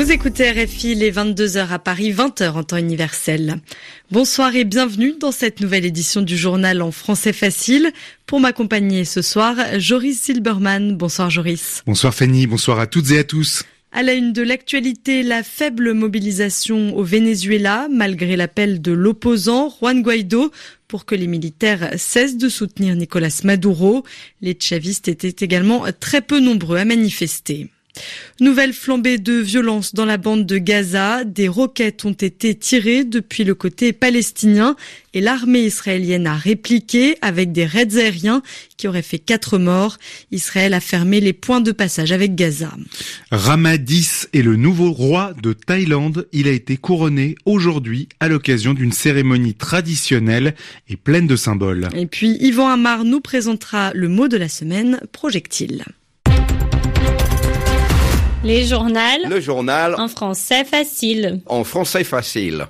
[0.00, 3.60] Vous écoutez RFI les 22h à Paris, 20h en temps universel.
[4.10, 7.92] Bonsoir et bienvenue dans cette nouvelle édition du journal en français facile.
[8.24, 10.96] Pour m'accompagner ce soir, Joris Silberman.
[10.96, 11.82] Bonsoir Joris.
[11.84, 13.62] Bonsoir Fanny, bonsoir à toutes et à tous.
[13.92, 20.00] À la une de l'actualité, la faible mobilisation au Venezuela, malgré l'appel de l'opposant Juan
[20.00, 20.50] Guaido
[20.88, 24.04] pour que les militaires cessent de soutenir Nicolas Maduro.
[24.40, 27.68] Les chavistes étaient également très peu nombreux à manifester.
[28.40, 31.24] Nouvelle flambée de violence dans la bande de Gaza.
[31.24, 34.76] Des roquettes ont été tirées depuis le côté palestinien
[35.12, 38.42] et l'armée israélienne a répliqué avec des raids aériens
[38.76, 39.98] qui auraient fait quatre morts.
[40.30, 42.72] Israël a fermé les points de passage avec Gaza.
[43.30, 46.28] Ramadis est le nouveau roi de Thaïlande.
[46.32, 50.54] Il a été couronné aujourd'hui à l'occasion d'une cérémonie traditionnelle
[50.88, 51.88] et pleine de symboles.
[51.94, 55.84] Et puis Yvan Amar nous présentera le mot de la semaine, projectile.
[58.42, 58.98] Les journaux.
[59.28, 59.94] Le journal.
[59.98, 61.42] En français facile.
[61.44, 62.66] En français facile.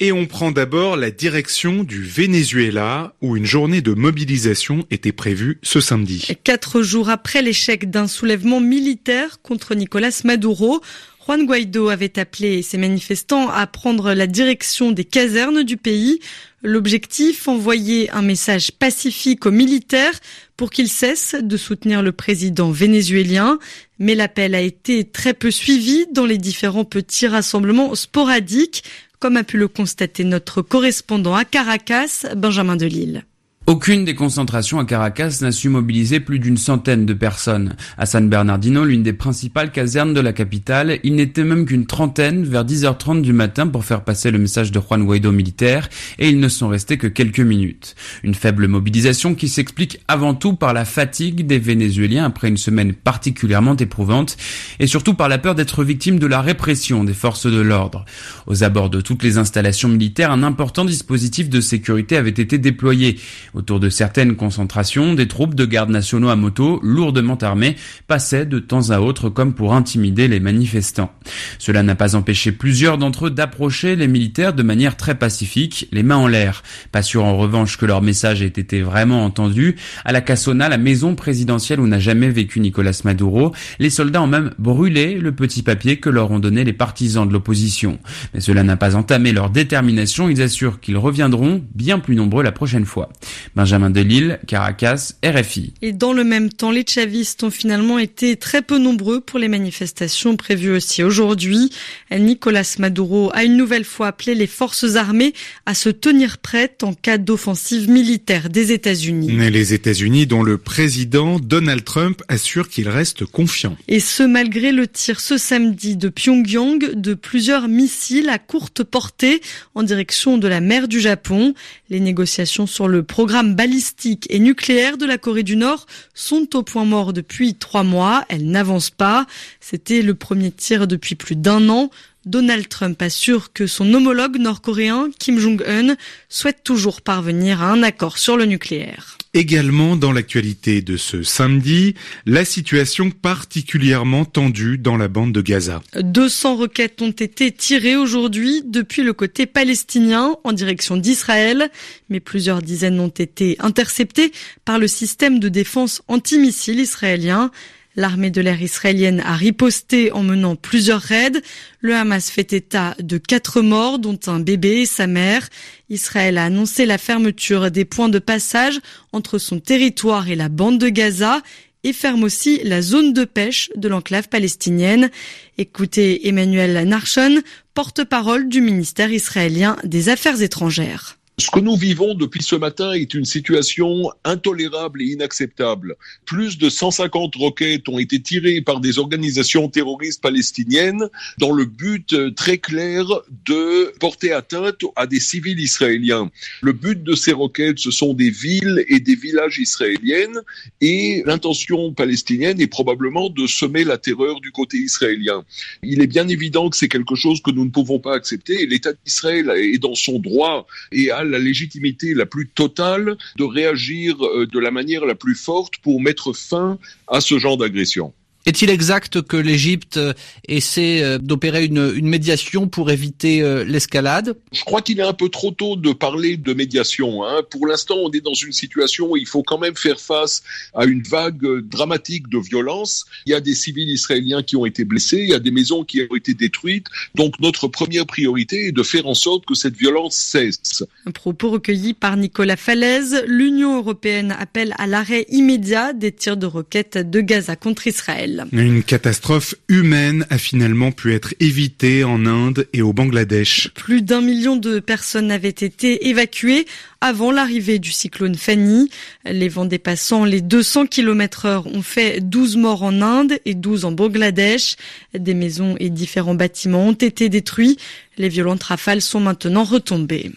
[0.00, 5.58] Et on prend d'abord la direction du Venezuela, où une journée de mobilisation était prévue
[5.62, 6.28] ce samedi.
[6.44, 10.82] Quatre jours après l'échec d'un soulèvement militaire contre Nicolas Maduro,
[11.28, 16.20] Juan Guaido avait appelé ses manifestants à prendre la direction des casernes du pays.
[16.62, 20.18] L'objectif, envoyer un message pacifique aux militaires
[20.56, 23.58] pour qu'ils cessent de soutenir le président vénézuélien.
[23.98, 28.82] Mais l'appel a été très peu suivi dans les différents petits rassemblements sporadiques,
[29.18, 33.22] comme a pu le constater notre correspondant à Caracas, Benjamin Delille.
[33.68, 37.76] Aucune des concentrations à Caracas n'a su mobiliser plus d'une centaine de personnes.
[37.98, 42.46] À San Bernardino, l'une des principales casernes de la capitale, il n'était même qu'une trentaine
[42.46, 46.40] vers 10h30 du matin pour faire passer le message de Juan Guaido militaire et ils
[46.40, 47.94] ne sont restés que quelques minutes.
[48.22, 52.94] Une faible mobilisation qui s'explique avant tout par la fatigue des Vénézuéliens après une semaine
[52.94, 54.38] particulièrement éprouvante
[54.78, 58.06] et surtout par la peur d'être victime de la répression des forces de l'ordre.
[58.46, 63.18] Aux abords de toutes les installations militaires, un important dispositif de sécurité avait été déployé.
[63.58, 67.74] Autour de certaines concentrations, des troupes de gardes nationaux à moto, lourdement armées,
[68.06, 71.10] passaient de temps à autre comme pour intimider les manifestants.
[71.58, 76.04] Cela n'a pas empêché plusieurs d'entre eux d'approcher les militaires de manière très pacifique, les
[76.04, 76.62] mains en l'air.
[76.92, 79.74] Pas sûr en revanche que leur message ait été vraiment entendu.
[80.04, 84.28] À la Cassona, la maison présidentielle où n'a jamais vécu Nicolas Maduro, les soldats ont
[84.28, 87.98] même brûlé le petit papier que leur ont donné les partisans de l'opposition.
[88.34, 92.52] Mais cela n'a pas entamé leur détermination, ils assurent qu'ils reviendront bien plus nombreux la
[92.52, 93.08] prochaine fois.
[93.54, 95.72] Benjamin Delille, Caracas, RFI.
[95.82, 99.48] Et dans le même temps, les chavistes ont finalement été très peu nombreux pour les
[99.48, 101.70] manifestations prévues aussi aujourd'hui.
[102.10, 105.32] Nicolas Maduro a une nouvelle fois appelé les forces armées
[105.66, 109.30] à se tenir prêtes en cas d'offensive militaire des États-Unis.
[109.50, 113.76] Les États-Unis dont le président Donald Trump assure qu'il reste confiant.
[113.88, 119.40] Et ce malgré le tir ce samedi de Pyongyang de plusieurs missiles à courte portée
[119.74, 121.54] en direction de la mer du Japon.
[121.90, 126.62] Les négociations sur le programme balistique et nucléaire de la Corée du Nord sont au
[126.62, 128.24] point mort depuis trois mois.
[128.28, 129.26] Elles n'avancent pas.
[129.60, 131.90] C'était le premier tir depuis plus d'un an.
[132.28, 135.96] Donald Trump assure que son homologue nord-coréen, Kim Jong-un,
[136.28, 139.16] souhaite toujours parvenir à un accord sur le nucléaire.
[139.34, 141.94] Également dans l'actualité de ce samedi,
[142.26, 145.82] la situation particulièrement tendue dans la bande de Gaza.
[145.98, 151.70] 200 roquettes ont été tirées aujourd'hui depuis le côté palestinien en direction d'Israël,
[152.10, 154.32] mais plusieurs dizaines ont été interceptées
[154.64, 157.50] par le système de défense antimissile israélien.
[157.98, 161.42] L'armée de l'air israélienne a riposté en menant plusieurs raids.
[161.80, 165.48] Le Hamas fait état de quatre morts, dont un bébé et sa mère.
[165.90, 168.78] Israël a annoncé la fermeture des points de passage
[169.12, 171.42] entre son territoire et la bande de Gaza
[171.82, 175.10] et ferme aussi la zone de pêche de l'enclave palestinienne.
[175.56, 177.42] Écoutez Emmanuel Narshon,
[177.74, 181.17] porte-parole du ministère israélien des Affaires étrangères.
[181.40, 185.94] Ce que nous vivons depuis ce matin est une situation intolérable et inacceptable.
[186.26, 191.08] Plus de 150 roquettes ont été tirées par des organisations terroristes palestiniennes
[191.38, 193.04] dans le but très clair
[193.46, 196.28] de porter atteinte à des civils israéliens.
[196.60, 200.40] Le but de ces roquettes, ce sont des villes et des villages israéliennes
[200.80, 205.44] et l'intention palestinienne est probablement de semer la terreur du côté israélien.
[205.84, 208.66] Il est bien évident que c'est quelque chose que nous ne pouvons pas accepter et
[208.66, 214.16] l'État d'Israël est dans son droit et a la légitimité la plus totale de réagir
[214.18, 218.12] de la manière la plus forte pour mettre fin à ce genre d'agression.
[218.48, 220.00] Est-il exact que l'Égypte
[220.48, 224.38] essaie d'opérer une, une, médiation pour éviter l'escalade?
[224.52, 227.24] Je crois qu'il est un peu trop tôt de parler de médiation.
[227.24, 227.42] Hein.
[227.50, 230.42] Pour l'instant, on est dans une situation où il faut quand même faire face
[230.74, 233.04] à une vague dramatique de violence.
[233.26, 235.84] Il y a des civils israéliens qui ont été blessés, il y a des maisons
[235.84, 236.86] qui ont été détruites.
[237.14, 240.84] Donc notre première priorité est de faire en sorte que cette violence cesse.
[241.04, 243.22] Un propos recueilli par Nicolas Falaise.
[243.26, 248.37] L'Union européenne appelle à l'arrêt immédiat des tirs de roquettes de Gaza contre Israël.
[248.52, 253.70] Une catastrophe humaine a finalement pu être évitée en Inde et au Bangladesh.
[253.74, 256.66] Plus d'un million de personnes avaient été évacuées
[257.00, 258.90] avant l'arrivée du cyclone Fanny.
[259.24, 263.84] Les vents dépassant les 200 km heure ont fait 12 morts en Inde et 12
[263.84, 264.76] en Bangladesh.
[265.14, 267.78] Des maisons et différents bâtiments ont été détruits.
[268.16, 270.32] Les violentes rafales sont maintenant retombées.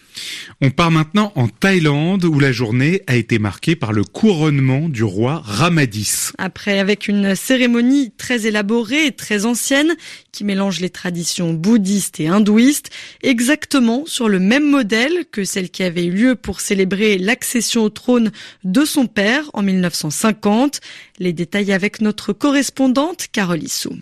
[0.60, 5.02] On part maintenant en Thaïlande où la journée a été marquée par le couronnement du
[5.02, 6.32] roi Ramadis.
[6.38, 9.96] Après, avec une cérémonie très élaborée et très ancienne
[10.32, 12.88] qui mélange les traditions bouddhistes et hindouistes,
[13.22, 17.90] exactement sur le même modèle que celle qui avait eu lieu pour célébrer l'accession au
[17.90, 18.32] trône
[18.64, 20.80] de son père en 1950.
[21.18, 23.94] Les détails avec notre correspondante Carole Issou.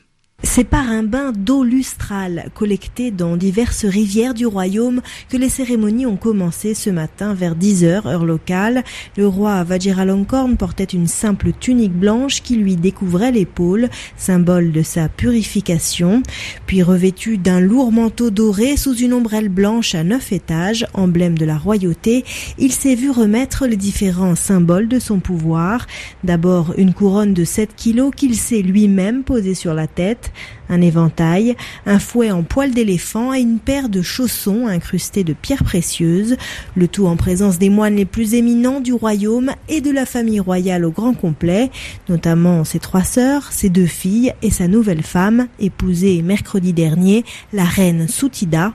[0.42, 6.06] C'est par un bain d'eau lustrale collectée dans diverses rivières du royaume que les cérémonies
[6.06, 8.82] ont commencé ce matin vers 10 heures heure locale.
[9.18, 15.10] Le roi Vajiralongkorn portait une simple tunique blanche qui lui découvrait l'épaule, symbole de sa
[15.10, 16.22] purification.
[16.66, 21.44] Puis revêtu d'un lourd manteau doré sous une ombrelle blanche à neuf étages, emblème de
[21.44, 22.24] la royauté,
[22.58, 25.86] il s'est vu remettre les différents symboles de son pouvoir.
[26.24, 30.29] D'abord une couronne de 7 kilos qu'il s'est lui-même posée sur la tête
[30.70, 35.64] un éventail, un fouet en poil d'éléphant et une paire de chaussons incrustés de pierres
[35.64, 36.36] précieuses,
[36.76, 40.40] le tout en présence des moines les plus éminents du royaume et de la famille
[40.40, 41.70] royale au grand complet,
[42.08, 47.64] notamment ses trois sœurs, ses deux filles et sa nouvelle femme, épousée mercredi dernier, la
[47.64, 48.72] reine Soutida.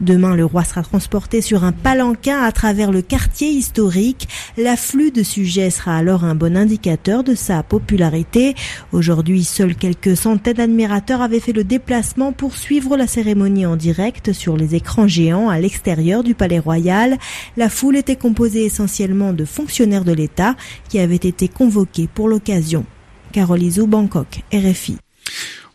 [0.00, 4.28] Demain, le roi sera transporté sur un palanquin à travers le quartier historique.
[4.56, 8.54] L'afflux de sujets sera alors un bon indicateur de sa popularité.
[8.92, 14.32] Aujourd'hui, seuls quelques centaines d'admirateurs avaient fait le déplacement pour suivre la cérémonie en direct
[14.32, 17.18] sur les écrans géants à l'extérieur du palais royal.
[17.56, 20.56] La foule était composée essentiellement de fonctionnaires de l'État
[20.88, 22.84] qui avaient été convoqués pour l'occasion.
[23.32, 25.03] Carole Bangkok, RFI.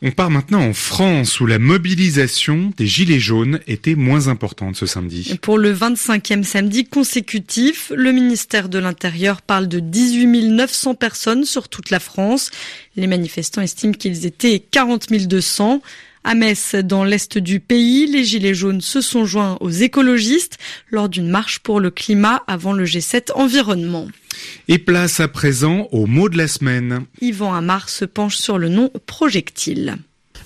[0.02, 4.86] On part maintenant en France où la mobilisation des Gilets jaunes était moins importante ce
[4.86, 5.38] samedi.
[5.42, 11.68] Pour le 25e samedi consécutif, le ministère de l'Intérieur parle de 18 900 personnes sur
[11.68, 12.50] toute la France.
[12.96, 15.82] Les manifestants estiment qu'ils étaient 40 200.
[16.24, 20.58] À Metz, dans l'est du pays, les Gilets jaunes se sont joints aux écologistes
[20.92, 24.08] lors d'une marche pour le climat avant le G7 environnement.
[24.68, 27.06] Et place à présent au mot de la semaine.
[27.22, 29.98] Yvan Amar se penche sur le nom projectile.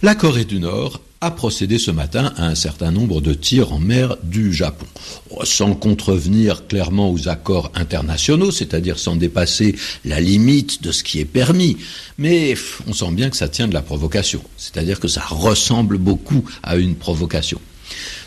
[0.02, 3.80] La Corée du Nord a procédé ce matin à un certain nombre de tirs en
[3.80, 4.86] mer du Japon,
[5.44, 11.26] sans contrevenir clairement aux accords internationaux, c'est-à-dire sans dépasser la limite de ce qui est
[11.26, 11.78] permis.
[12.18, 12.56] Mais
[12.88, 16.76] on sent bien que ça tient de la provocation, c'est-à-dire que ça ressemble beaucoup à
[16.76, 17.62] une provocation.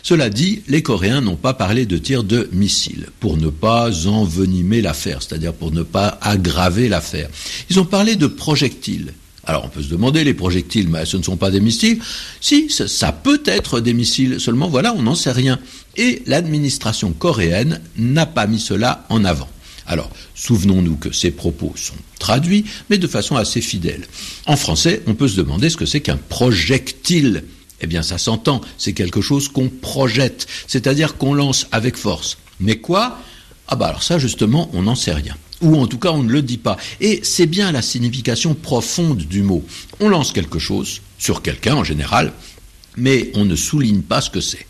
[0.01, 4.81] Cela dit, les Coréens n'ont pas parlé de tirs de missiles pour ne pas envenimer
[4.81, 7.29] l'affaire, c'est-à-dire pour ne pas aggraver l'affaire.
[7.69, 9.13] Ils ont parlé de projectiles.
[9.47, 11.99] Alors on peut se demander, les projectiles, mais ce ne sont pas des missiles.
[12.41, 15.57] Si, ça, peut être des missiles, seulement voilà, on n'en sait rien.
[15.95, 19.47] Et l'administration coréenne n'a pas mis cela en avant.
[19.87, 24.05] Alors, souvenons-nous que ces propos sont traduits, mais de façon assez fidèle.
[24.45, 27.45] En français, on peut se demander ce que c'est qu'un projectile.
[27.79, 32.37] Eh bien, ça s'entend, c'est quelque chose qu'on projette, c'est-à-dire qu'on lance avec force.
[32.59, 33.17] Mais quoi?
[33.67, 36.31] Ah bah alors ça, justement, on n'en sait rien ou en tout cas on ne
[36.31, 36.77] le dit pas.
[37.01, 39.65] Et c'est bien la signification profonde du mot.
[39.99, 42.33] On lance quelque chose sur quelqu'un en général,
[42.95, 44.67] mais on ne souligne pas ce que c'est.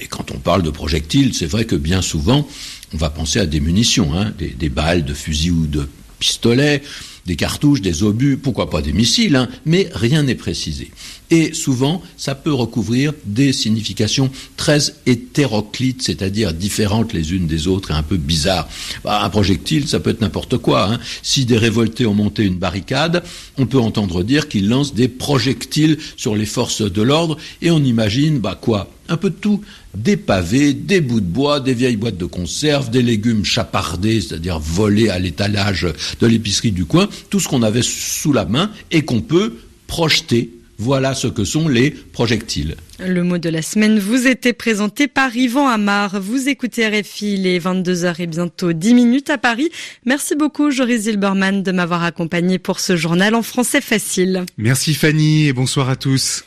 [0.00, 2.48] Et quand on parle de projectiles, c'est vrai que bien souvent,
[2.94, 5.88] on va penser à des munitions, hein, des, balles de fusil ou de
[6.18, 6.82] pistolet,
[7.26, 10.90] des cartouches, des obus, pourquoi pas des missiles, hein, mais rien n'est précisé.
[11.30, 17.90] Et souvent, ça peut recouvrir des significations très hétéroclites, c'est-à-dire différentes les unes des autres
[17.90, 18.68] et un peu bizarres.
[19.02, 20.92] Bah, un projectile, ça peut être n'importe quoi.
[20.92, 21.00] Hein.
[21.22, 23.24] Si des révoltés ont monté une barricade,
[23.58, 27.82] on peut entendre dire qu'ils lancent des projectiles sur les forces de l'ordre et on
[27.82, 28.88] imagine, bah quoi?
[29.08, 29.62] Un peu de tout.
[29.94, 34.58] Des pavés, des bouts de bois, des vieilles boîtes de conserve, des légumes chapardés, c'est-à-dire
[34.58, 35.86] volés à l'étalage
[36.20, 39.54] de l'épicerie du coin, tout ce qu'on avait sous la main et qu'on peut
[39.86, 42.76] projeter Voilà ce que sont les projectiles.
[42.98, 46.20] Le mot de la semaine vous était présenté par Yvan Amar.
[46.20, 49.70] Vous écoutez RFI, les 22h et bientôt 10 minutes à Paris.
[50.04, 54.44] Merci beaucoup Joris Zilberman de m'avoir accompagné pour ce journal en français facile.
[54.58, 56.44] Merci Fanny et bonsoir à tous.